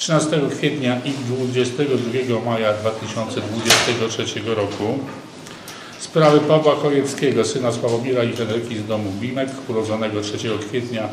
[0.00, 4.98] 13 kwietnia i 22 maja 2023 roku.
[5.98, 11.08] Sprawy Pawła Chojeckiego, syna Sławomira i Henryki z domu Bimek, urodzonego 3 kwietnia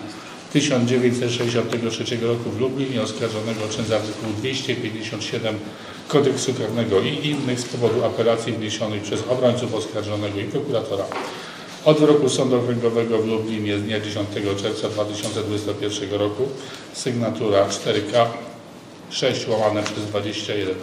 [0.54, 5.56] 1963 roku w Lublinie, oskarżonego o czyn z artykułu 257
[6.08, 11.06] Kodeksu Karnego i innych z powodu apelacji wniesionych przez obrońców oskarżonego i prokuratora.
[11.86, 14.30] Od wyroku Sądu Okręgowego w Lublinie z dnia 10
[14.62, 16.50] czerwca 2021 roku,
[16.94, 18.26] sygnatura 4K
[19.10, 20.76] 6 łamane przez 21.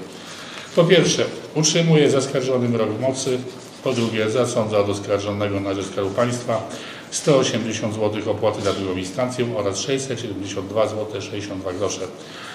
[0.76, 1.24] Po pierwsze,
[1.54, 3.38] utrzymuje zaskarżony wyrok mocy.
[3.84, 6.68] Po drugie, zasądza od oskarżonego na rzecz Skarbu Państwa
[7.10, 12.00] 180 zł opłaty za drugą instancję oraz 672 zł 62 grosze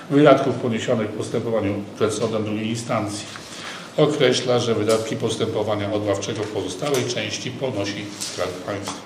[0.10, 3.26] wydatków poniesionych w postępowaniu przed sądem drugiej instancji.
[3.98, 8.98] Określa, że wydatki postępowania odławczego w pozostałej części ponosi Skarb Państwa.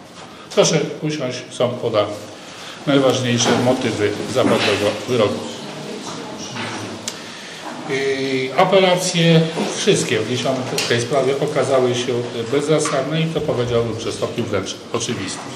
[0.55, 2.05] Proszę usiąść, sąd poda
[2.87, 5.62] najważniejsze motywy zapadłego wyroku.
[8.57, 9.41] Apelacje
[9.77, 12.13] wszystkie wniesione w tej sprawie okazały się
[12.51, 15.51] bezzasadne i to powiedziałbym przez stopniu wręcz oczywistym.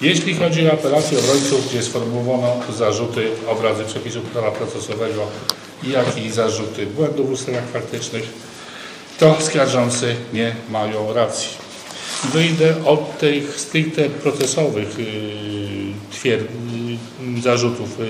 [0.00, 5.26] Jeśli chodzi o apelację obrońców, gdzie sformułowano zarzuty obrazy przepisów prawa procesowego,
[5.82, 8.22] jak i zarzuty błędów w ustaleniach faktycznych,
[9.18, 11.48] to skarżący nie mają racji.
[12.32, 15.06] Wyjdę od tych stricte procesowych yy,
[16.12, 18.06] twier, yy, zarzutów yy,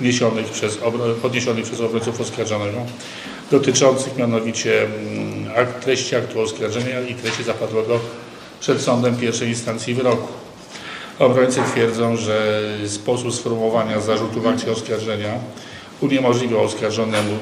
[0.00, 0.78] wniesionych przez,
[1.22, 2.78] podniesionych przez obrońców oskarżonego,
[3.50, 8.00] dotyczących mianowicie mm, akt, treści aktu oskarżenia i treści zapadłego
[8.60, 10.28] przed sądem pierwszej instancji wyroku.
[11.18, 15.34] Obrońcy twierdzą, że sposób sformułowania zarzutów w akcie oskarżenia
[16.00, 17.38] uniemożliwiał oskarżonemu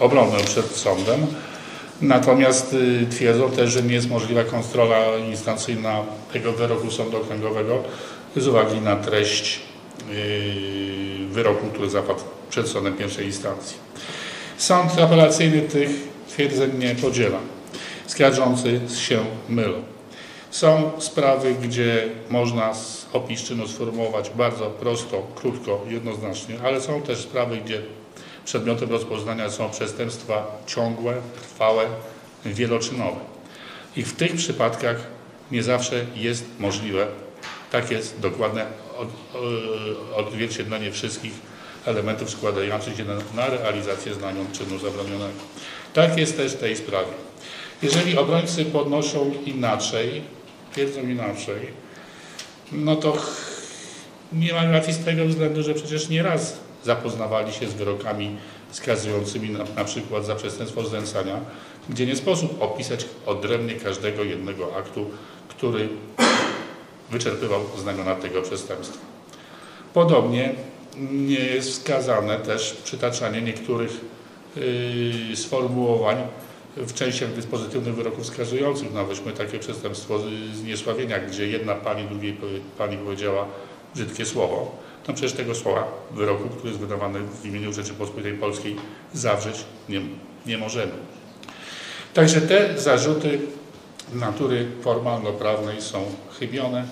[0.00, 1.26] obronę przed sądem.
[2.00, 7.82] Natomiast y, twierdzą też, że nie jest możliwa kontrola instancyjna tego wyroku sądu okręgowego
[8.36, 9.60] z uwagi na treść
[11.30, 13.76] wyroku, który zapadł przed sądem pierwszej instancji.
[14.58, 15.90] Sąd apelacyjny tych
[16.28, 17.38] twierdzeń nie podziela.
[18.06, 19.82] Skarżący się mylą.
[20.50, 22.72] Są sprawy, gdzie można
[23.12, 27.82] opis czynu sformułować bardzo prosto, krótko, jednoznacznie, ale są też sprawy, gdzie
[28.44, 31.84] przedmiotem rozpoznania są przestępstwa ciągłe, trwałe,
[32.44, 33.20] wieloczynowe.
[33.96, 34.96] I w tych przypadkach
[35.50, 37.06] nie zawsze jest możliwe
[37.72, 38.66] takie dokładne
[40.16, 41.32] odzwierciedlenie wszystkich
[41.86, 45.40] elementów składających się na, na realizację znamion czynu zabronionego.
[45.94, 47.12] Tak jest też w tej sprawie.
[47.82, 50.22] Jeżeli obrońcy podnoszą inaczej,
[50.72, 51.60] twierdzą inaczej,
[52.72, 53.16] no to
[54.32, 58.36] nie mam racji z tego względu, że przecież nieraz zapoznawali się z wyrokami
[58.70, 61.40] skazującymi na, na przykład za przestępstwo znęcania,
[61.88, 65.10] gdzie nie sposób opisać odrębnie każdego jednego aktu,
[65.48, 65.88] który
[67.10, 68.98] wyczerpywał znamiona tego przestępstwa.
[69.94, 70.54] Podobnie
[71.10, 74.00] nie jest wskazane też przytaczanie niektórych
[74.56, 76.16] yy, sformułowań
[76.76, 80.18] w częściach dyspozytywnych wyroków wskazujących na weźmy takie przestępstwo
[80.54, 82.36] zniesławienia, gdzie jedna pani drugiej
[82.78, 83.46] pani powiedziała
[83.94, 84.76] brzydkie słowo.
[85.08, 88.76] No przecież tego słowa wyroku, który jest wydawany w imieniu Rzeczypospolitej Polskiej
[89.14, 90.00] zawrzeć nie,
[90.46, 90.92] nie możemy.
[92.14, 93.38] Także te zarzuty
[94.14, 96.04] natury formalno-prawnej są
[96.40, 96.84] chybione.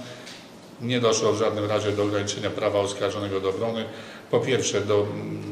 [0.81, 3.85] Nie doszło w żadnym razie do ograniczenia prawa oskarżonego do obrony.
[4.31, 5.45] Po pierwsze, do, mm,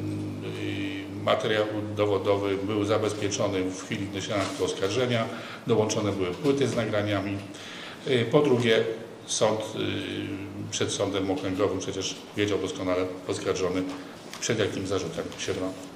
[1.24, 5.24] materiał dowodowy był zabezpieczony w chwili wniesienia oskarżenia,
[5.66, 7.38] dołączone były płyty z nagraniami.
[8.06, 8.84] Y, Po drugie,
[9.26, 13.82] sąd y, przed sądem okręgowym przecież wiedział doskonale oskarżony,
[14.40, 15.91] przed jakim zarzutem się broni.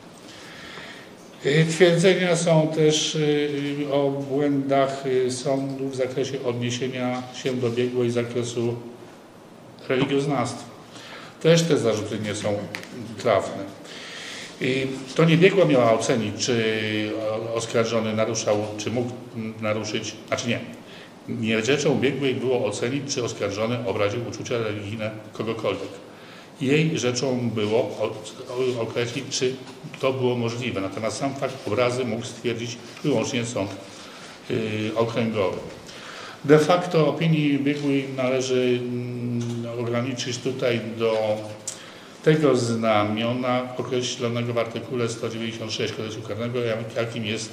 [1.45, 8.11] Y, Twierdzenia są też y, o błędach y, sądu w zakresie odniesienia się do biegłej
[8.11, 8.75] zakresu
[9.89, 10.65] religioznawstwa.
[11.43, 12.59] Też te zarzuty nie są
[13.19, 13.65] trafne.
[14.61, 16.65] I to nie biegła miała ocenić, czy
[17.55, 19.11] oskarżony naruszał, czy mógł
[19.61, 20.61] naruszyć, znaczy nie.
[21.29, 26.06] Nie rzeczą biegłej było ocenić, czy oskarżony obraził uczucia religijne kogokolwiek.
[26.61, 28.11] Jej rzeczą było
[28.81, 29.55] określić, czy
[30.01, 30.81] to było możliwe.
[30.81, 33.71] Natomiast sam fakt obrazy mógł stwierdzić wyłącznie sąd
[34.51, 34.57] yy,
[34.97, 35.57] okręgowy.
[36.45, 41.37] De facto opinii biegłej należy mm, ograniczyć tutaj do
[42.23, 47.53] tego znamiona określonego w artykule 196 Kodeksu Karnego, jak- jakim jest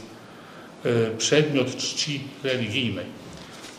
[0.85, 3.05] e, przedmiot czci religijnej.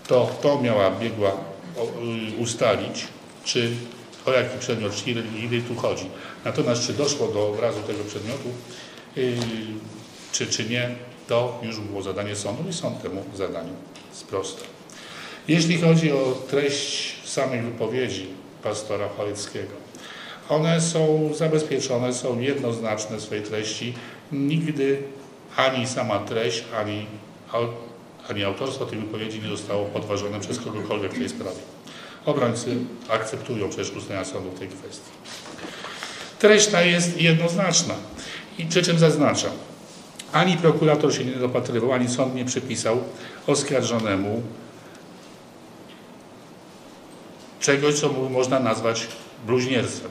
[0.08, 1.30] To to miała biegła
[1.78, 3.04] o, y, ustalić,
[3.44, 3.70] czy
[4.26, 6.10] o jaki przedmiot religijnej tu chodzi.
[6.44, 8.48] Natomiast czy doszło do obrazu tego przedmiotu,
[9.16, 9.36] y,
[10.32, 10.94] czy, czy nie,
[11.28, 13.72] to już było zadanie sądu i sąd temu zadaniu
[14.12, 14.66] sprostał.
[15.48, 18.26] Jeśli chodzi o treść samej wypowiedzi
[18.62, 19.84] pastora Chojeckiego,
[20.48, 23.94] One są zabezpieczone, są jednoznaczne w swojej treści.
[24.32, 25.02] Nigdy
[25.56, 27.06] ani sama treść, ani,
[28.28, 31.73] ani autorstwo tej wypowiedzi nie zostało podważone przez kogokolwiek w tej sprawie.
[32.26, 32.76] Obrońcy
[33.08, 35.10] akceptują przecież ustalenia sądu w tej kwestii.
[36.38, 37.94] Treść ta jest jednoznaczna.
[38.58, 39.52] I przy czym zaznaczam,
[40.32, 42.98] ani prokurator się nie dopatrywał, ani sąd nie przypisał
[43.46, 44.42] oskarżonemu
[47.60, 49.06] czegoś, co można nazwać
[49.46, 50.10] bluźnierstwem.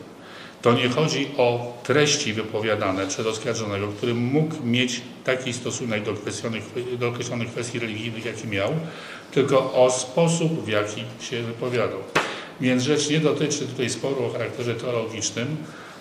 [0.64, 6.14] To nie chodzi o treści wypowiadane przez oskarżonego, który mógł mieć taki stosunek do,
[6.98, 8.70] do określonych kwestii religijnych, jaki miał,
[9.32, 12.00] tylko o sposób, w jaki się wypowiadał.
[12.62, 15.58] Więc rzecz nie dotyczy tutaj sporu o charakterze teologicznym,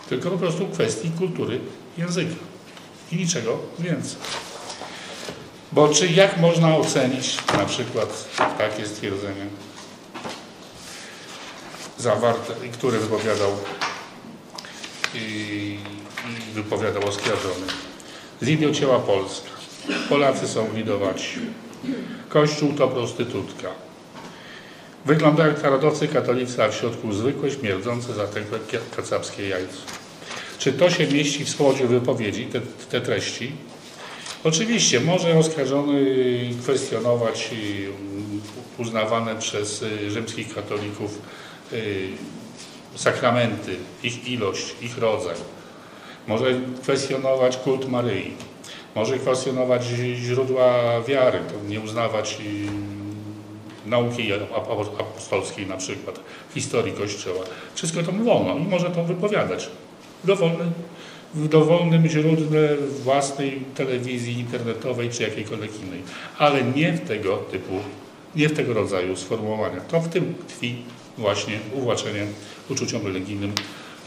[0.09, 1.61] tylko po prostu kwestii kultury
[1.99, 2.35] języka
[3.13, 4.17] i niczego więcej.
[5.73, 9.47] Bo czy jak można ocenić na przykład takie stwierdzenie
[11.99, 13.51] zawarte, które wypowiadał
[15.15, 15.79] i,
[16.55, 17.67] wypowiadał oskarżony.
[18.41, 19.51] Z ciała Polska.
[20.09, 21.39] Polacy są widowaci.
[22.29, 23.69] Kościół to prostytutka.
[25.07, 28.59] Wyglądają jak narodowcy katolicy, a w środku zwykłe, śmierdzące, zatękłe
[28.97, 29.77] kacapskie jajce.
[30.59, 32.61] Czy to się mieści w swodzie wypowiedzi, te,
[32.91, 33.53] te treści?
[34.45, 36.05] Oczywiście może oskarżony
[36.63, 37.51] kwestionować
[38.79, 41.19] uznawane przez rzymskich katolików
[41.73, 42.09] y,
[42.95, 45.35] sakramenty, ich ilość, ich rodzaj.
[46.27, 46.47] Może
[46.83, 48.31] kwestionować kult Maryi.
[48.95, 49.85] Może kwestionować
[50.15, 54.33] źródła wiary, nie uznawać y, nauki
[54.99, 56.21] apostolskiej na przykład,
[56.55, 57.45] historii Kościoła.
[57.75, 59.69] Wszystko to wolno i może to wypowiadać
[60.25, 60.65] dowolny,
[61.35, 66.03] w dowolnym źródle własnej telewizji internetowej czy jakiejkolwiek innej,
[66.39, 67.73] ale nie w tego typu,
[68.37, 69.87] nie w tego rodzaju sformułowaniach.
[69.87, 70.77] To w tym tkwi
[71.19, 72.27] właśnie uwłaczenie
[72.71, 73.53] uczuciom religijnym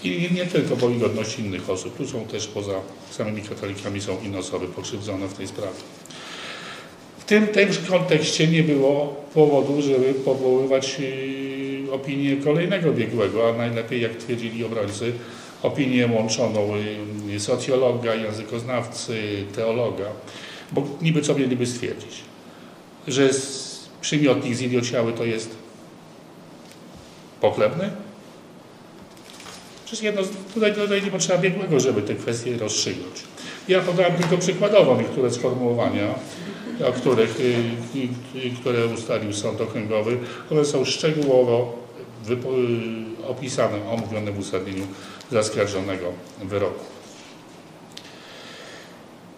[0.04, 1.98] i nie tylko, bo godności innych osób.
[1.98, 2.74] Tu są też poza
[3.12, 5.78] samymi katolikami są inne osoby pokrzywdzone w tej sprawie.
[7.19, 14.01] W tym, tym kontekście nie było powodu, żeby powoływać y, opinię kolejnego biegłego, a najlepiej,
[14.01, 15.13] jak twierdzili obrońcy,
[15.63, 16.69] opinię łączoną
[17.36, 20.06] y, socjologa, językoznawcy, teologa,
[20.72, 22.22] bo niby co mieliby stwierdzić?
[23.08, 23.30] Że
[24.01, 25.65] przymiotnik zidiociały to jest
[27.42, 27.90] pochlebny?
[29.86, 30.22] Przecież jedno,
[30.54, 33.24] tutaj, tutaj nie potrzeba biegłego, żeby te kwestie rozstrzygnąć.
[33.68, 36.08] Ja podałem tylko przykładowo niektóre sformułowania,
[36.88, 37.54] o których, y,
[38.38, 40.18] y, które ustalił Sąd Okręgowy.
[40.52, 41.86] One są szczegółowo
[43.28, 44.88] opisane, omówione w uzasadnieniu
[45.32, 46.12] zaskarżonego
[46.44, 46.86] wyroku.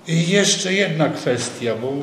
[0.08, 1.94] I jeszcze jedna kwestia, bo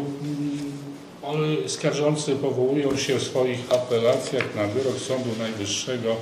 [1.66, 6.16] skarżący powołują się w swoich apelacjach na wyrok Sądu Najwyższego,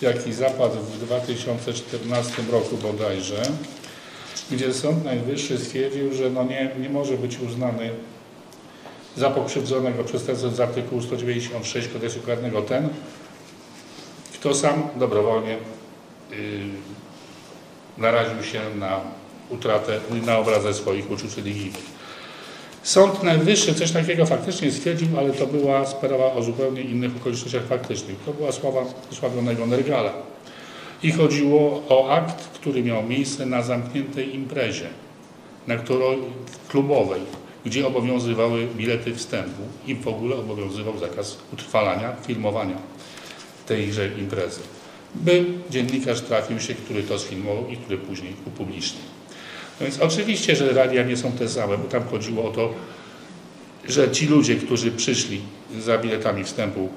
[0.00, 3.42] jaki zapadł w 2014 roku bodajże,
[4.50, 7.90] gdzie Sąd Najwyższy stwierdził, że no nie, nie może być uznany
[9.16, 12.88] za pokrzywdzonego przestępcę z artykułu 196 kodeksu karnego ten,
[14.34, 15.56] kto sam dobrowolnie
[16.30, 16.36] yy,
[17.98, 19.00] naraził się na
[19.50, 21.89] utratę, na obrazę swoich uczuć religijnych.
[22.82, 28.16] Sąd Najwyższy coś takiego faktycznie stwierdził, ale to była sprawa o zupełnie innych okolicznościach faktycznych.
[28.26, 30.12] To była sława sławionego Nergala.
[31.02, 34.88] I chodziło o akt, który miał miejsce na zamkniętej imprezie,
[35.66, 36.18] na której
[36.68, 37.20] klubowej,
[37.64, 42.76] gdzie obowiązywały bilety wstępu i w ogóle obowiązywał zakaz utrwalania, filmowania
[43.66, 44.60] tejże imprezy
[45.14, 49.02] by dziennikarz trafił się, który to sfilmował i który później upublicznił.
[49.80, 52.70] No więc oczywiście, że realia nie są te same, bo tam chodziło o to,
[53.88, 55.40] że ci ludzie, którzy przyszli
[55.80, 56.88] za biletami wstępu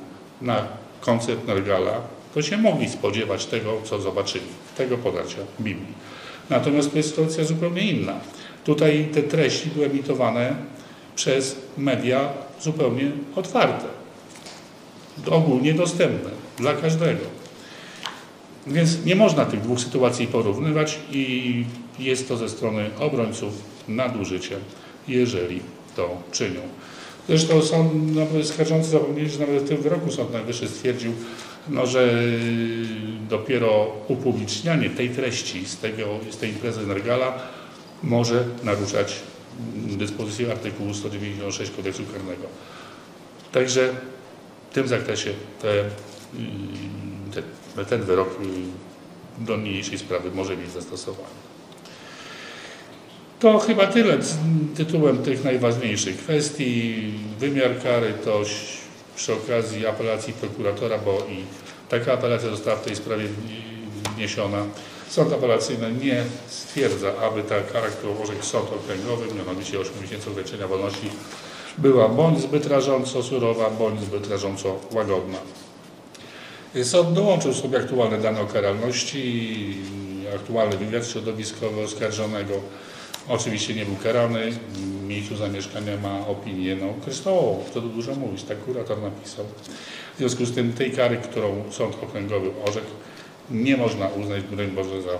[0.42, 0.68] na
[1.02, 2.02] koncert Nergala,
[2.34, 4.46] to się mogli spodziewać tego, co zobaczyli,
[4.78, 5.94] tego podarcia Biblii.
[6.50, 8.14] Natomiast to jest sytuacja zupełnie inna.
[8.64, 10.56] Tutaj te treści były emitowane
[11.16, 12.30] przez media
[12.62, 13.86] zupełnie otwarte,
[15.32, 17.43] ogólnie dostępne dla każdego.
[18.68, 21.66] Więc nie można tych dwóch sytuacji porównywać i
[22.00, 23.54] jest to ze strony obrońców
[23.88, 24.56] nadużycie,
[25.08, 25.60] jeżeli
[25.96, 26.62] to czynią.
[27.28, 31.14] Zresztą sąd, no, skarżący zapomnieli, że nawet w tym wyroku Sąd Najwyższy stwierdził,
[31.70, 32.14] no, że
[33.30, 37.40] dopiero upublicznianie tej treści z, tego, z tej imprezy Nergala
[38.04, 39.20] może naruszać
[39.76, 42.44] dyspozycję artykułu 196 kodeksu karnego.
[43.52, 43.90] Także
[44.72, 45.30] w tym zakresie
[45.62, 45.84] te
[47.90, 48.30] ten wyrok
[49.38, 51.44] do niniejszej sprawy może mieć zastosowanie.
[53.40, 54.18] To chyba tyle
[54.76, 56.96] tytułem tych najważniejszych kwestii.
[57.40, 58.42] Wymiar kary to
[59.16, 61.44] przy okazji apelacji prokuratora, bo i
[61.90, 63.26] taka apelacja została w tej sprawie
[64.16, 64.66] wniesiona.
[65.10, 70.68] Sąd apelacyjny nie stwierdza, aby ta kara, którą orzekł sąd okręgowy, mianowicie 8 miesięcy ograniczenia
[70.68, 71.10] wolności,
[71.78, 75.38] była bądź zbyt rażąco surowa, bądź zbyt rażąco łagodna.
[76.82, 79.78] Sąd dołączył sobie aktualne dane o karalności,
[80.36, 82.54] aktualny wywiad środowiskowy oskarżonego.
[83.28, 88.60] Oczywiście nie był karany, w miejscu zamieszkania ma opinię no, kryształową, to dużo mówić, tak
[88.60, 89.46] kurator napisał.
[90.16, 92.92] W związku z tym tej kary, którą sąd okręgowy orzekł,
[93.52, 95.18] nie można uznać, broń Boże, za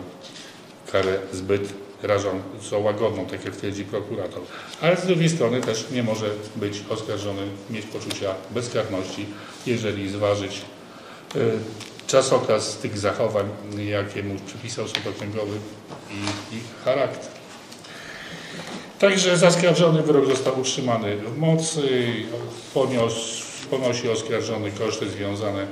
[0.92, 4.42] karę zbyt rażąco łagodną, tak jak twierdzi prokurator.
[4.82, 9.26] Ale z drugiej strony też nie może być oskarżony, mieć poczucia bezkarności,
[9.66, 10.62] jeżeli zważyć
[12.08, 13.46] czasokaz tych zachowań,
[13.86, 15.58] jakie mu przypisał sąd okręgowy
[16.12, 17.32] i ich charakter.
[19.00, 22.08] Także zaskarżony wyrok został utrzymany w mocy,
[22.74, 25.68] poniósł, ponosi oskarżony koszty związane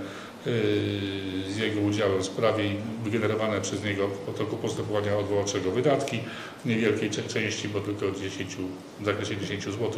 [1.49, 6.19] z jego udziałem w sprawie i wygenerowane przez niego w toku postępowania odwoławczego wydatki
[6.65, 8.57] w niewielkiej części, bo tylko 10,
[8.99, 9.91] w zakresie 10 zł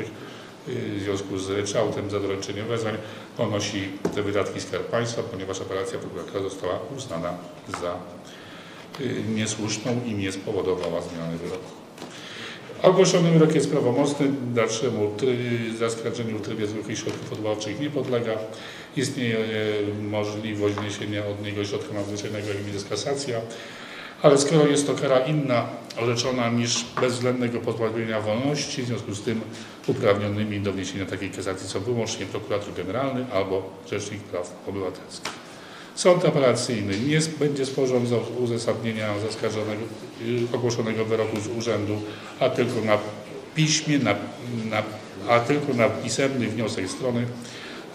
[0.67, 2.19] w związku z ryczałtem za
[2.69, 2.97] wezwań
[3.37, 7.33] ponosi te wydatki Skarb Państwa, ponieważ apelacja prokuratora została uznana
[7.81, 7.97] za
[9.35, 11.71] niesłuszną i nie spowodowała zmiany wyroku.
[12.83, 15.11] Ogłoszony wyrok jest prawomocny, dalszemu
[15.79, 18.31] zaskarżeniu w trybie zwykłych środków odwoławczych nie podlega.
[18.97, 19.37] Istnieje
[20.01, 23.41] możliwość wniesienia od niego środka nadzwyczajnego, jakim jest kasacja,
[24.23, 25.65] ale skoro jest to kara inna
[26.01, 29.41] orzeczona niż bezwzględnego pozbawienia wolności, w związku z tym
[29.87, 35.31] uprawnionymi do wniesienia takiej kasacji są wyłącznie prokurator generalny albo Rzecznik Praw Obywatelskich.
[35.95, 39.81] Sąd apelacyjny nie będzie sporządzał uzasadnienia zaskarżonego,
[40.21, 42.01] y, ogłoszonego wyroku z urzędu,
[42.39, 42.97] a tylko na
[43.55, 44.15] piśmie, na,
[44.69, 44.83] na,
[45.29, 47.25] a tylko na pisemny wniosek strony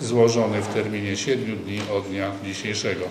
[0.00, 3.04] złożony w terminie 7 dni od dnia dzisiejszego.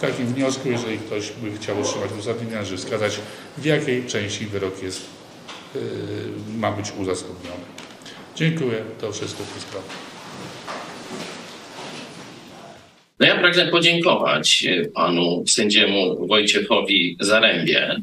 [0.00, 3.18] W takim wniosku, jeżeli ktoś by chciał otrzymać uzasadnienia, należy wskazać,
[3.58, 5.06] w jakiej części wyrok jest,
[5.74, 5.80] yy,
[6.58, 7.64] ma być uzasadniony.
[8.36, 8.84] Dziękuję.
[9.00, 9.86] To wszystko w tej sprawie.
[13.18, 17.96] No ja pragnę podziękować e, panu sędziemu Wojciechowi Zarębie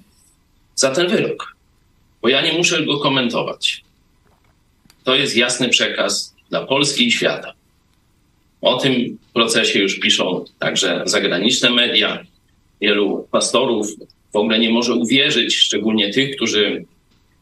[0.76, 1.56] za ten wyrok,
[2.22, 3.84] bo ja nie muszę go komentować.
[5.04, 7.57] To jest jasny przekaz dla Polski i świata.
[8.62, 12.24] O tym procesie już piszą także zagraniczne media.
[12.82, 13.88] Wielu pastorów
[14.34, 16.86] w ogóle nie może uwierzyć, szczególnie tych, którzy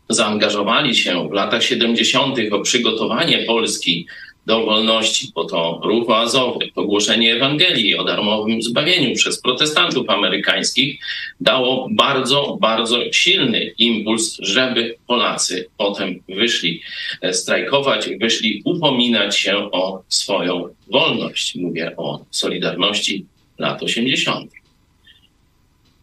[0.09, 2.37] zaangażowali się w latach 70.
[2.51, 4.07] o przygotowanie Polski
[4.45, 10.99] do wolności, bo to ruch oazowy, ogłoszenie Ewangelii o darmowym zbawieniu przez protestantów amerykańskich
[11.39, 16.81] dało bardzo, bardzo silny impuls, żeby Polacy potem wyszli
[17.21, 21.55] e, strajkować, wyszli upominać się o swoją wolność.
[21.55, 23.25] Mówię o Solidarności
[23.59, 24.51] lat 80.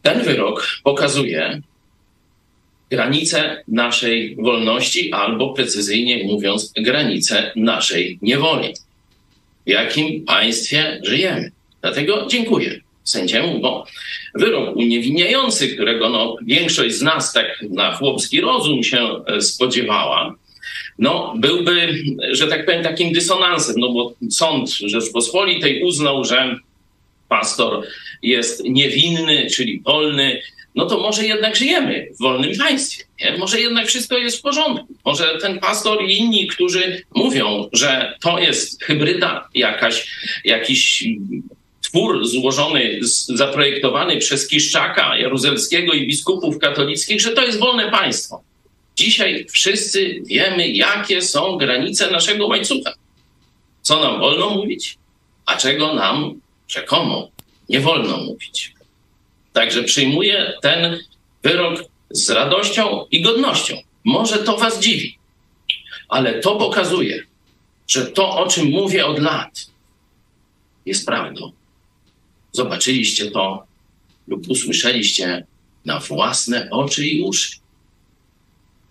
[0.03, 1.63] Ten wyrok pokazuje,
[2.93, 8.69] granice naszej wolności, albo precyzyjnie mówiąc, granice naszej niewoli.
[9.67, 11.51] W jakim państwie żyjemy?
[11.81, 13.87] Dlatego dziękuję sędziemu, bo
[14.35, 20.35] wyrok uniewinniający, którego no, większość z nas tak na chłopski rozum się e, spodziewała,
[20.99, 21.95] no, byłby,
[22.31, 26.57] że tak powiem, takim dysonansem, no bo sąd Rzeczpospolitej uznał, że
[27.29, 27.87] pastor
[28.23, 30.41] jest niewinny, czyli wolny,
[30.75, 33.05] no to może jednak żyjemy w wolnym państwie.
[33.21, 33.37] Nie?
[33.39, 34.87] Może jednak wszystko jest w porządku.
[35.05, 40.07] Może ten pastor i inni, którzy mówią, że to jest hybryda jakaś,
[40.45, 41.05] jakiś
[41.83, 48.43] twór złożony, zaprojektowany przez Kiszczaka Jaruzelskiego i biskupów katolickich, że to jest wolne państwo.
[48.97, 52.95] Dzisiaj wszyscy wiemy, jakie są granice naszego łańcucha.
[53.83, 54.99] Co nam wolno mówić,
[55.47, 57.29] a czego nam rzekomo
[57.69, 58.73] nie wolno mówić.
[59.53, 60.99] Także przyjmuję ten
[61.43, 63.77] wyrok z radością i godnością.
[64.05, 65.19] Może to Was dziwi,
[66.09, 67.23] ale to pokazuje,
[67.89, 69.67] że to, o czym mówię od lat,
[70.87, 71.53] jest prawdą.
[72.53, 73.65] Zobaczyliście to
[74.29, 75.47] lub usłyszeliście
[75.85, 77.57] na własne oczy i uszy.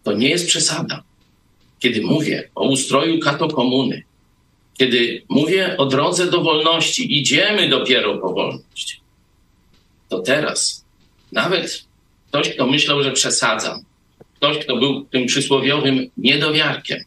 [0.03, 1.03] To nie jest przesada.
[1.80, 4.03] Kiedy mówię o ustroju katokomuny,
[4.77, 9.00] kiedy mówię o drodze do wolności, idziemy dopiero po wolność
[10.12, 10.86] to teraz
[11.32, 11.84] nawet
[12.27, 13.84] ktoś, kto myślał, że przesadzam,
[14.36, 17.00] ktoś, kto był tym przysłowiowym niedowiarkiem,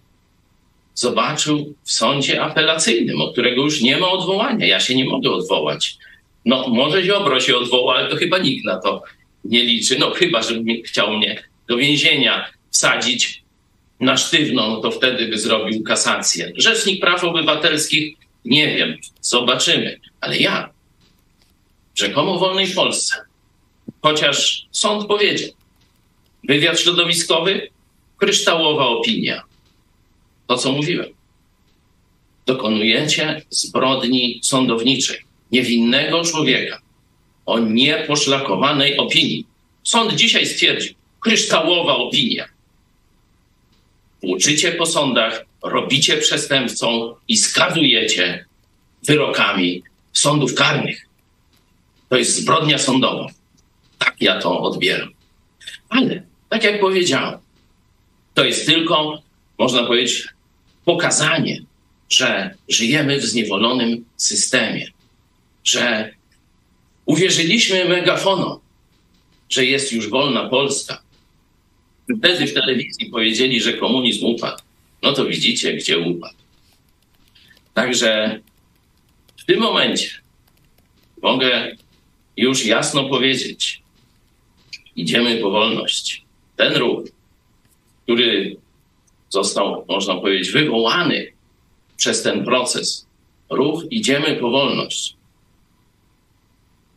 [0.94, 4.66] zobaczył w sądzie apelacyjnym, od którego już nie ma odwołania.
[4.66, 5.96] Ja się nie mogę odwołać.
[6.44, 9.02] No, może Ziobro się odwoła, ale to chyba nikt na to
[9.44, 9.98] nie liczy.
[9.98, 13.42] No, chyba, żeby chciał mnie do więzienia wsadzić
[14.00, 16.52] na sztywno, no to wtedy by zrobił kasację.
[16.56, 20.00] Rzecznik Praw Obywatelskich, nie wiem, zobaczymy.
[20.20, 20.73] Ale ja
[21.94, 23.14] rzekomo wolnej Polsce
[24.04, 25.50] chociaż sąd powiedział.
[26.48, 27.68] Wywiad środowiskowy,
[28.16, 29.42] kryształowa opinia.
[30.46, 31.06] To, co mówiłem.
[32.46, 35.18] Dokonujecie zbrodni sądowniczej
[35.52, 36.80] niewinnego człowieka
[37.46, 39.46] o nieposzlakowanej opinii.
[39.82, 42.48] Sąd dzisiaj stwierdził, kryształowa opinia.
[44.22, 48.46] Uczycie po sądach, robicie przestępcą i skazujecie
[49.02, 49.82] wyrokami
[50.12, 51.06] sądów karnych.
[52.14, 53.26] To jest zbrodnia sądowa.
[53.98, 55.08] Tak ja to odbieram.
[55.88, 57.38] Ale, tak jak powiedziałem,
[58.34, 59.22] to jest tylko,
[59.58, 60.28] można powiedzieć,
[60.84, 61.62] pokazanie,
[62.08, 64.90] że żyjemy w zniewolonym systemie,
[65.64, 66.14] że
[67.06, 68.58] uwierzyliśmy megafonom,
[69.48, 71.02] że jest już wolna Polska.
[72.18, 74.62] Wtedy w telewizji powiedzieli, że komunizm upadł.
[75.02, 76.38] No to widzicie, gdzie upadł.
[77.74, 78.40] Także
[79.36, 80.10] w tym momencie
[81.22, 81.76] mogę
[82.36, 83.82] już jasno powiedzieć,
[84.96, 86.24] idziemy po wolność.
[86.56, 87.04] Ten ruch,
[88.02, 88.56] który
[89.28, 91.32] został, można powiedzieć, wywołany
[91.96, 93.06] przez ten proces,
[93.50, 95.16] ruch idziemy po wolność,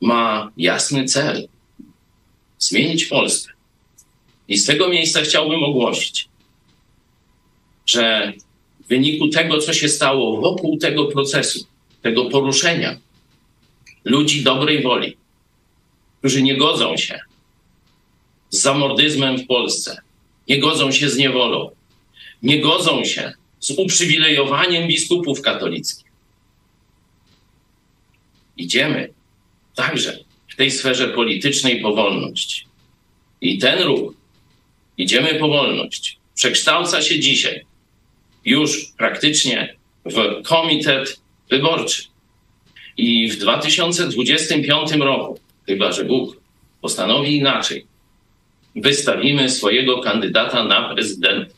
[0.02, 1.48] ma jasny cel
[2.60, 3.54] zmienić Polskę.
[4.48, 6.30] I z tego miejsca chciałbym ogłosić,
[7.86, 8.34] że
[8.80, 11.66] w wyniku tego, co się stało wokół tego procesu,
[12.02, 12.98] tego poruszenia
[14.06, 15.18] ludzi dobrej woli,
[16.20, 17.20] którzy nie godzą się
[18.50, 20.02] z zamordyzmem w Polsce,
[20.48, 21.72] nie godzą się z niewolą,
[22.44, 26.08] nie godzą się z uprzywilejowaniem biskupów katolickich.
[28.58, 29.14] Idziemy
[29.76, 32.66] także w tej sferze politycznej powolność.
[33.42, 34.14] I ten ruch,
[34.98, 37.66] idziemy powolność, przekształca się dzisiaj
[38.46, 42.04] już praktycznie w komitet wyborczy.
[42.98, 46.38] I w 2025 roku, chyba że Bóg
[46.82, 47.86] postanowi inaczej,
[48.76, 51.54] wystawimy swojego kandydata na prezydenta.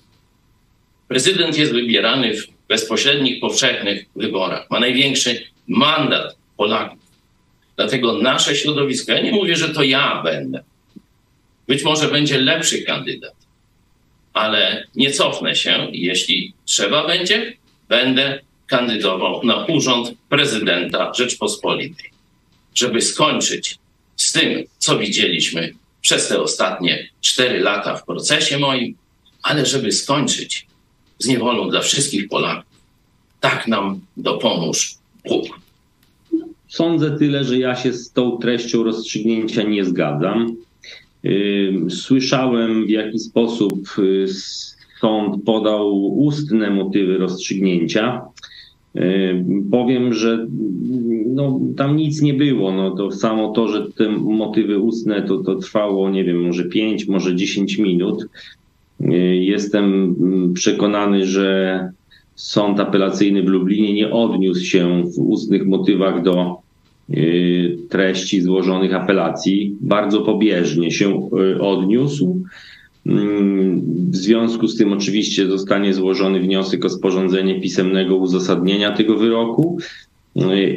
[1.08, 4.70] Prezydent jest wybierany w bezpośrednich, powszechnych wyborach.
[4.70, 7.00] Ma największy mandat Polaków.
[7.76, 10.64] Dlatego nasze środowisko, ja nie mówię, że to ja będę.
[11.68, 13.36] Być może będzie lepszy kandydat,
[14.34, 17.54] ale nie cofnę się jeśli trzeba będzie,
[17.90, 22.10] będę kandydował na urząd prezydenta Rzeczpospolitej,
[22.76, 23.78] żeby skończyć
[24.22, 28.96] z tym, co widzieliśmy przez te ostatnie cztery lata w procesie moim,
[29.44, 30.68] ale żeby skończyć
[31.20, 32.70] z niewolą dla wszystkich Polaków.
[33.40, 34.96] Tak nam dopomóż
[35.30, 35.60] Bóg.
[36.68, 40.56] Sądzę tyle, że ja się z tą treścią rozstrzygnięcia nie zgadzam.
[41.90, 44.26] Słyszałem, w jaki sposób y,
[45.02, 48.22] sąd podał ustne motywy rozstrzygnięcia.
[49.72, 50.48] Powiem, że
[51.26, 52.72] no, tam nic nie było.
[52.72, 57.08] No, to samo to, że te motywy ustne to, to trwało, nie wiem, może 5,
[57.08, 58.26] może 10 minut.
[59.40, 60.16] Jestem
[60.54, 61.90] przekonany, że
[62.40, 66.58] Sąd Apelacyjny w Lublinie nie odniósł się w ustnych motywach do
[67.10, 69.76] y, treści złożonych apelacji.
[69.82, 72.44] Bardzo pobieżnie się y, odniósł.
[74.12, 79.78] W związku z tym oczywiście zostanie złożony wniosek o sporządzenie pisemnego uzasadnienia tego wyroku.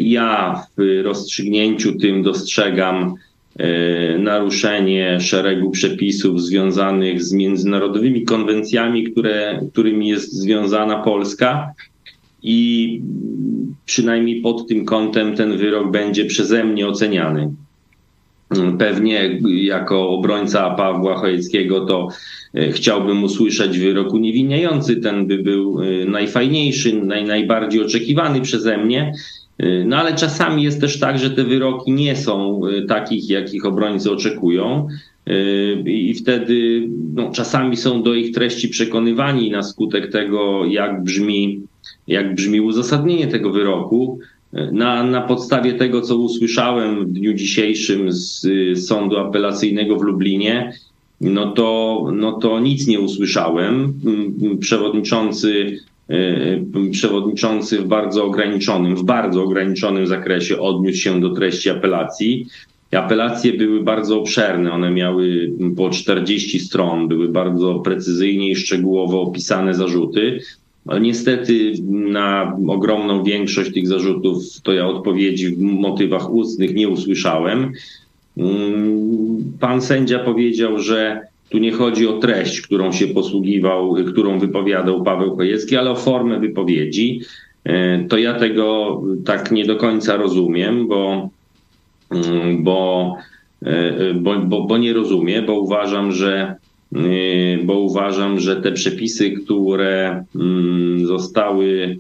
[0.01, 3.15] Ja w rozstrzygnięciu tym dostrzegam
[3.59, 11.73] E, naruszenie szeregu przepisów związanych z międzynarodowymi konwencjami, które, którymi jest związana Polska.
[12.43, 13.01] I
[13.87, 17.51] przynajmniej pod tym kątem ten wyrok będzie przeze mnie oceniany.
[18.79, 22.09] Pewnie jako obrońca Pawła Chojeckiego to
[22.55, 24.97] e, chciałbym usłyszeć wyrok uniewinniający.
[24.97, 29.13] Ten by był e, najfajniejszy, naj, najbardziej oczekiwany przeze mnie.
[29.63, 34.11] Y, no ale czasami jest też tak, że te wyroki nie są takich, jakich obrońcy
[34.11, 34.89] oczekują.
[35.87, 41.61] I wtedy no, czasami są do ich treści przekonywani na skutek tego, jak brzmi,
[42.09, 44.19] jak brzmi uzasadnienie tego wyroku.
[44.73, 48.47] Na, na podstawie tego, co usłyszałem w dniu dzisiejszym z
[48.87, 50.73] Sądu Apelacyjnego w Lublinie,
[51.21, 54.01] no to, no to nic nie usłyszałem.
[54.61, 62.47] Przewodniczący E, przewodniczący w bardzo ograniczonym, w bardzo ograniczonym zakresie odniósł się do treści apelacji.
[62.93, 69.75] Apelacje były bardzo obszerne, one miały po 40 stron, były bardzo precyzyjnie i szczegółowo opisane
[69.75, 70.41] zarzuty.
[70.87, 77.73] Ale niestety na ogromną większość tych zarzutów to ja odpowiedzi w motywach ustnych nie usłyszałem.
[78.37, 85.05] Mm, pan sędzia powiedział, że tu nie chodzi o treść, którą się posługiwał, którą wypowiadał
[85.05, 87.21] Paweł Chojecki, ale o formę wypowiedzi.
[87.65, 91.31] E, to ja tego tak nie do końca rozumiem, bo,
[92.11, 93.15] mm, bo
[94.15, 96.55] bo, bo, bo nie rozumie, bo uważam, że
[97.65, 101.97] bo uważam, że te przepisy, które mm, zostały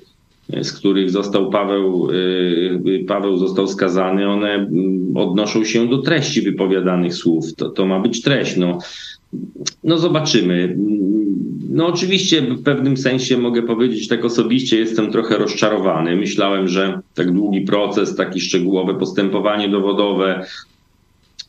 [0.62, 7.14] z których został Paweł, y, Paweł został skazany, one mm, odnoszą się do treści wypowiadanych
[7.14, 7.54] słów.
[7.54, 8.56] To, to ma być treść.
[8.56, 8.78] No,
[9.84, 10.76] no zobaczymy.
[11.70, 16.16] No oczywiście w pewnym sensie mogę powiedzieć tak osobiście jestem trochę rozczarowany.
[16.16, 20.46] Myślałem, że tak długi proces, taki szczegółowe postępowanie dowodowe,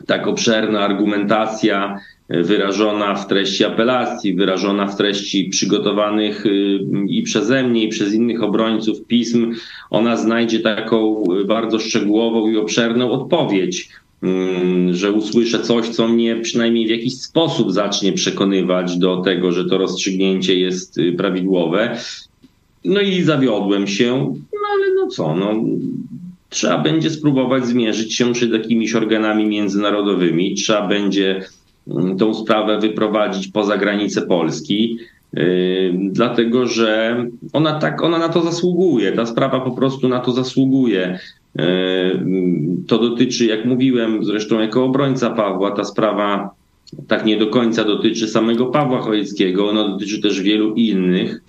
[0.06, 7.84] tak obszerna argumentacja wyrażona w treści apelacji, wyrażona w treści przygotowanych y, i przeze mnie,
[7.84, 9.54] i przez innych obrońców pism,
[9.90, 13.90] ona znajdzie taką bardzo szczegółową i obszerną odpowiedź,
[14.24, 19.66] mm, że usłyszę coś, co mnie przynajmniej w jakiś sposób zacznie przekonywać do tego, że
[19.66, 21.98] to rozstrzygnięcie jest y, prawidłowe.
[22.86, 25.54] No i zawiodłem się, no ale no co, no
[26.54, 31.42] trzeba będzie spróbować zmierzyć się przed jakimiś organami międzynarodowymi, trzeba będzie
[31.88, 34.98] Mm, tą sprawę wyprowadzić poza granice Polski,
[35.38, 37.18] y, dlatego że
[37.54, 39.12] ona tak, ona na to zasługuje.
[39.12, 41.20] Ta sprawa po prostu na to zasługuje.
[41.60, 41.64] Y,
[42.88, 46.50] to dotyczy, jak mówiłem, zresztą jako obrońca Pawła, ta sprawa
[47.08, 51.42] tak nie do końca dotyczy samego Pawła Chojeckiego, ona dotyczy też wielu innych,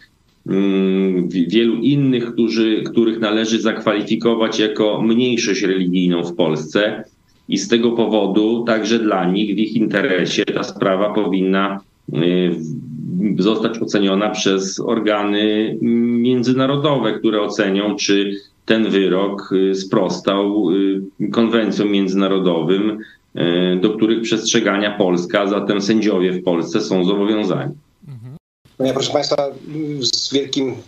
[1.49, 7.05] wielu innych, którzy, których należy zakwalifikować jako mniejszość religijną w Polsce.
[7.49, 11.81] I z tego powodu także dla nich, w ich interesie, ta sprawa powinna
[12.15, 12.55] y,
[13.39, 15.79] zostać oceniona przez organy
[16.21, 18.33] międzynarodowe, które ocenią, czy
[18.67, 22.99] ten wyrok y, sprostał y, konwencjom międzynarodowym,
[23.81, 27.75] do których przestrzegania Polska, zatem sędziowie w Polsce są zobowiązani.
[28.79, 29.47] No ja, proszę Państwa,
[30.01, 30.83] z wielkim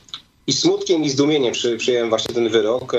[0.47, 2.93] i smutkiem, i zdumieniem przy, przyjąłem właśnie ten wyrok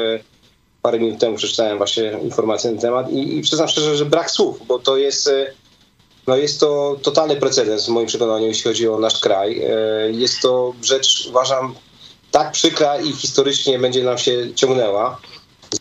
[0.87, 4.31] parę minut temu przeczytałem właśnie informacje na ten temat i, i przyznam szczerze, że brak
[4.31, 5.53] słów, bo to jest, e,
[6.27, 9.61] no jest to totalny precedens w moim przekonaniu, jeśli chodzi o nasz kraj.
[9.63, 9.71] E,
[10.11, 11.75] jest to rzecz, uważam,
[12.31, 15.19] tak przykra i historycznie będzie nam się ciągnęła.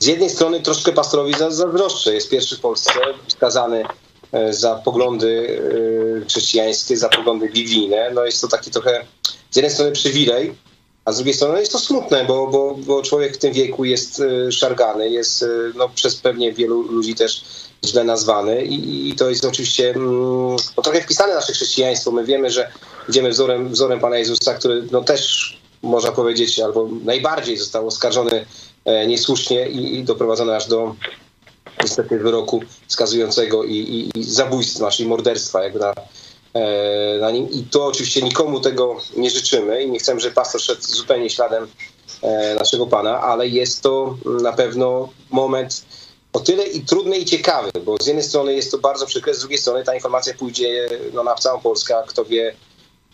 [0.01, 2.15] Z jednej strony troszkę pastorowi zazdroszczę.
[2.15, 2.93] Jest pierwszy w Polsce
[3.29, 3.89] skazany e,
[4.51, 5.61] za poglądy
[6.29, 8.11] chrześcijańskie, za poglądy biblijne.
[8.15, 9.05] No jest to taki trochę
[9.51, 10.55] z jednej strony przywilej,
[11.07, 14.21] a z drugiej strony jest to smutne, bo, bo, bo człowiek w tym wieku jest
[14.21, 17.45] e, szargany, jest e, no, przez pewnie wielu ludzi też
[17.85, 22.11] źle nazwany i, i to jest oczywiście mm, no, trochę wpisane nasze chrześcijaństwo.
[22.11, 22.73] My wiemy, że
[23.09, 28.47] idziemy wzorem, wzorem Pana Jezusa, który no, też można powiedzieć, albo najbardziej został oskarżony
[28.85, 30.95] e, niesłusznie i, i doprowadzony aż do
[31.87, 35.95] niestety wyroku skazującego i, i, i zabójstwa, czyli morderstwa, jakby na
[36.57, 37.51] E, na nim.
[37.51, 41.67] I to oczywiście nikomu tego nie życzymy i nie chcemy, żeby pastor szedł zupełnie śladem
[42.23, 45.85] e, naszego Pana, ale jest to na pewno moment
[46.33, 49.41] o tyle i trudny i ciekawy, bo z jednej strony jest to bardzo przykre, z
[49.41, 52.55] drugiej strony ta informacja pójdzie no, na całą Polskę, kto wie,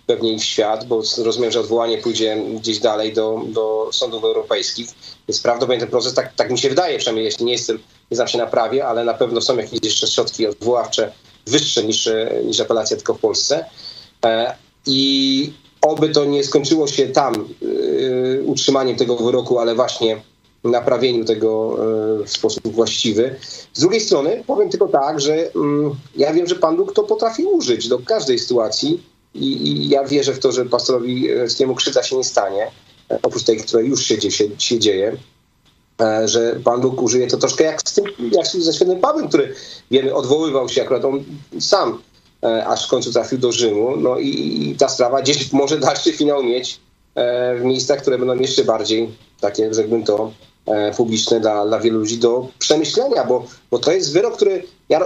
[0.07, 4.89] pewnie i w świat, bo rozumiem, że odwołanie pójdzie gdzieś dalej do, do sądów europejskich.
[5.29, 7.79] Więc prawdopodobnie ten proces, tak, tak mi się wydaje, przynajmniej jeśli nie jestem,
[8.13, 11.13] nie znam się na prawie, ale na pewno są jakieś jeszcze środki odwoławcze
[11.47, 12.09] wyższe niż,
[12.45, 13.65] niż apelacja tylko w Polsce.
[14.25, 20.23] E, I oby to nie skończyło się tam e, utrzymaniem tego wyroku, ale właśnie
[20.65, 21.79] naprawieniu tego
[22.21, 23.37] e, w sposób właściwy.
[23.73, 27.45] Z drugiej strony powiem tylko tak, że mm, ja wiem, że Pan Bóg to potrafi
[27.45, 29.03] użyć do każdej sytuacji
[29.35, 32.71] i, i ja wierzę w to, że pastorowi Skiemu krzywda się nie stanie,
[33.23, 35.17] oprócz tej, która już się, się, się dzieje.
[36.03, 39.55] E, że Pan Bóg użyje to troszkę jak, z tym, jak ze świętym Pawłem, który
[39.91, 41.25] wiemy, odwoływał się akurat on
[41.61, 42.03] sam,
[42.43, 43.97] e, aż w końcu trafił do Rzymu.
[43.97, 46.81] No i, ta sprawa gdzieś może dalszy finał mieć
[47.15, 49.11] e, w miejscach, które będą jeszcze bardziej
[49.41, 50.33] takie, rzekłbym to,
[50.97, 55.01] publiczne dla, dla wielu ludzi do przemyślenia, bo, bo to jest wyrok, który ja,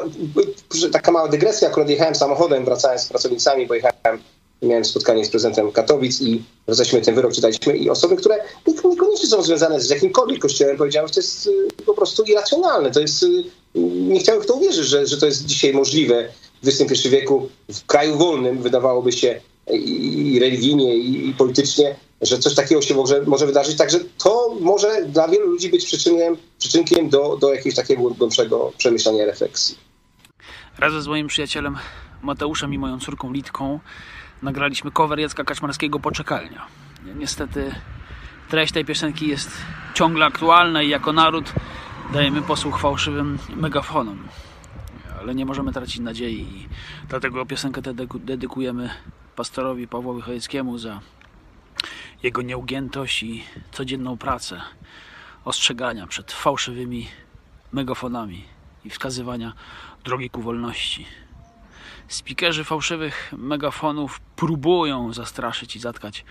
[0.92, 4.18] taka mała dygresja, akurat jechałem samochodem, wracając z pracownicami, pojechałem
[4.62, 9.42] miałem spotkanie z prezydentem Katowic i roześmy ten wyrok, czytaliśmy i osoby, które niekoniecznie są
[9.42, 12.90] związane z jakimkolwiek kościołem, powiedziały, że to jest y, po prostu irracjonalne.
[12.90, 13.44] To jest, y,
[14.08, 16.28] nie chciałem w to uwierzyć, że, że to jest dzisiaj możliwe
[16.62, 19.40] w XXI wieku, w kraju wolnym, wydawałoby się
[19.72, 23.76] i religijnie, i politycznie, że coś takiego się może, może wydarzyć.
[23.76, 29.24] Także to może dla wielu ludzi być przyczynkiem, przyczynkiem do, do jakiegoś takiego głębszego przemyślenia
[29.24, 29.78] refleksji.
[30.78, 31.76] Razem z moim przyjacielem
[32.22, 33.80] Mateuszem i moją córką Litką
[34.42, 36.66] nagraliśmy cover Jacka Kaczmarskiego Poczekalnia.
[37.14, 37.74] Niestety
[38.48, 39.50] treść tej piosenki jest
[39.94, 41.52] ciągle aktualna i jako naród
[42.12, 44.28] dajemy posłuch fałszywym megafonom.
[45.20, 46.68] Ale nie możemy tracić nadziei i
[47.08, 48.90] dlatego piosenkę tę dedykujemy
[49.36, 51.00] pastorowi Pawłowi Chojeckiemu za
[52.22, 54.60] jego nieugiętość i codzienną pracę
[55.44, 57.08] ostrzegania przed fałszywymi
[57.72, 58.44] megafonami
[58.84, 59.52] i wskazywania
[60.04, 61.06] drogi ku wolności.
[62.08, 66.24] Spikerzy fałszywych megafonów próbują zastraszyć i zatkać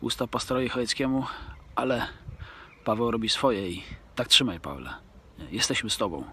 [0.00, 1.24] usta pastorowi Chojeckiemu,
[1.76, 2.06] ale
[2.84, 3.82] Paweł robi swoje i
[4.14, 4.94] tak trzymaj, Pawle.
[5.50, 6.24] Jesteśmy z Tobą.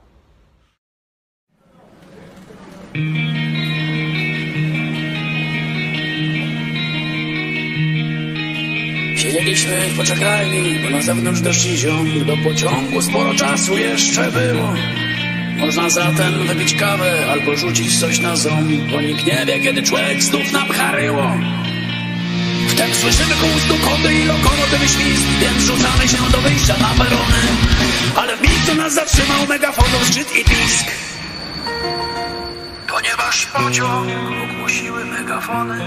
[9.18, 12.24] Siedzieliśmy w poczekalni, bo na zewnątrz deszcz i ziąg.
[12.26, 14.74] Do pociągu sporo czasu jeszcze było.
[15.58, 20.24] Można zatem wypić kawę albo rzucić coś na ząb, bo nikt nie wie, kiedy człowiek
[20.24, 21.32] znów napcharyło.
[22.70, 27.42] Wtem słyszymy koło stukoty i lokomotywy świst, więc rzucamy się do wyjścia na perony.
[28.16, 30.86] Ale w miejscu nas zatrzymał megafonów szczyt i pisk.
[32.88, 34.10] Ponieważ pociąg
[34.44, 35.80] ogłosiły megafony.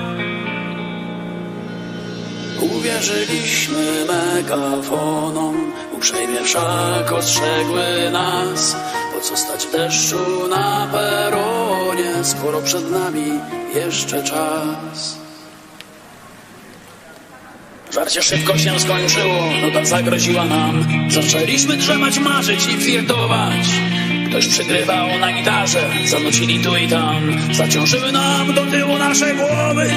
[2.60, 8.76] Uwierzyliśmy megafonom, uprzejmie wszak ostrzegły nas.
[9.18, 13.26] Po co stać w deszczu na peronie, skoro przed nami
[13.74, 15.18] jeszcze czas.
[17.92, 20.84] Żarcie szybko się skończyło, nuda zagroziła nam.
[21.10, 23.66] Zaczęliśmy drzemać, marzyć i flirtować.
[24.28, 27.36] Ktoś przygrywał na gitarze, zanucili tu i tam.
[27.52, 29.90] Zaciążyły nam do tyłu nasze głowy.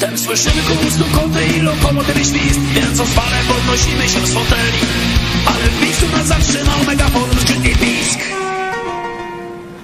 [0.00, 4.78] Wtem słyszymy kół stukoty i lokomotywy świst, więc oswale podnosimy się z foteli.
[5.46, 7.30] Ale w miejscu nas zatrzymał megafon,
[7.64, 8.18] i pisk.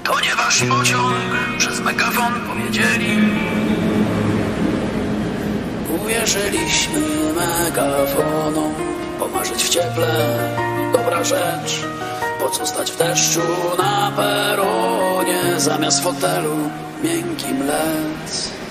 [0.05, 1.15] Ponieważ pociąg.
[1.59, 3.19] Przez megafon powiedzieli.
[6.03, 7.01] Uwierzyliśmy
[7.35, 8.75] megafonom
[9.19, 10.39] Pomarzyć w cieple,
[10.93, 11.81] dobra rzecz.
[12.41, 13.41] Po co stać w deszczu
[13.79, 15.61] na peronie.
[15.61, 16.57] Zamiast fotelu
[17.05, 18.66] miękkim lec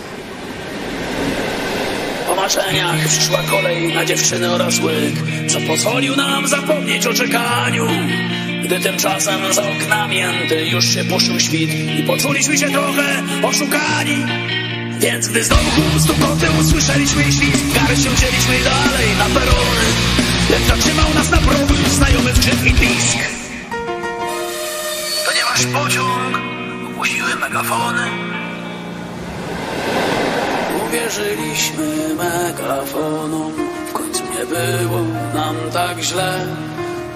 [2.45, 5.15] marzeniach przyszła kolej na dziewczyny oraz łyk
[5.47, 7.87] Co pozwolił nam zapomnieć o czekaniu
[8.63, 14.25] gdy tymczasem za oknami Anty już się puszył świt i poczuliśmy się trochę oszukani.
[14.99, 19.85] Więc gdy znowu chłop stukoty usłyszeliśmy jej świst, gary się wzięliśmy dalej na perony.
[20.49, 23.17] Lecz zatrzymał nas na progu znajomy krzyk i pisk.
[25.25, 26.39] Ponieważ pociąg
[26.89, 28.35] ogłosiły megafony.
[30.95, 33.53] Uwierzyliśmy megafonom,
[33.89, 34.99] w końcu nie było
[35.33, 36.47] nam tak źle.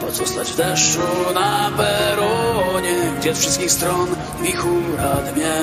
[0.01, 0.99] Po co stać w deszczu
[1.33, 4.07] na peronie, gdzie z wszystkich stron
[4.41, 5.59] wichura dmie.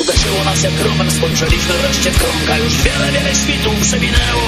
[0.00, 4.46] Uderzyło nas jak gromem, spojrzeliśmy wreszcie w krąg, a już wiele, wiele świtów przewinęło.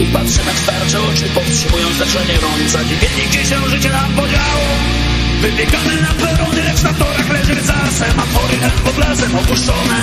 [0.00, 5.03] I patrzymy w starcze oczy, powstrzymując leczenie rąk, zadziwieni gdzie się życie nam podziało.
[5.40, 8.54] Wybiegamy na perony, lecz na torach leży rycersem, a tory
[8.96, 10.00] blazem opuszczone.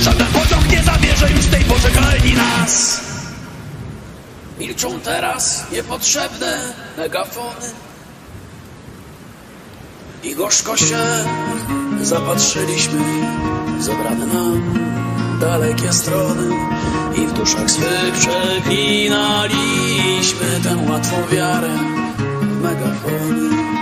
[0.00, 3.00] Żaden pociąg nie zabierze już tej poczekalni nas.
[4.58, 7.66] Milczą teraz niepotrzebne megafony.
[10.22, 10.98] I gorzko się
[12.02, 13.00] zapatrzyliśmy,
[13.80, 14.74] zebrane nam
[15.40, 16.56] dalekie strony
[17.16, 21.78] i w duszach swych przeklinaliśmy tę łatwą wiarę
[22.62, 23.77] megafony.